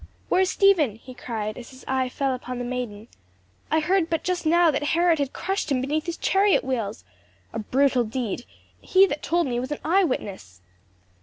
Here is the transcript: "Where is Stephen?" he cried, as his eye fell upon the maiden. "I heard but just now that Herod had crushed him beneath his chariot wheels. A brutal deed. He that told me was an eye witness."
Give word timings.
"Where 0.29 0.41
is 0.41 0.49
Stephen?" 0.49 0.95
he 0.95 1.13
cried, 1.13 1.59
as 1.59 1.69
his 1.69 1.85
eye 1.87 2.09
fell 2.09 2.33
upon 2.33 2.57
the 2.57 2.65
maiden. 2.65 3.07
"I 3.69 3.81
heard 3.81 4.09
but 4.09 4.23
just 4.23 4.47
now 4.47 4.71
that 4.71 4.81
Herod 4.81 5.19
had 5.19 5.31
crushed 5.31 5.71
him 5.71 5.79
beneath 5.79 6.07
his 6.07 6.17
chariot 6.17 6.63
wheels. 6.63 7.03
A 7.53 7.59
brutal 7.59 8.03
deed. 8.03 8.45
He 8.81 9.05
that 9.05 9.21
told 9.21 9.45
me 9.45 9.59
was 9.59 9.71
an 9.71 9.77
eye 9.85 10.03
witness." 10.03 10.59